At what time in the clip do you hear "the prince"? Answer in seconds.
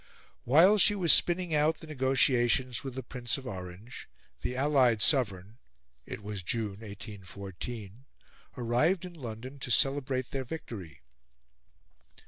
2.95-3.37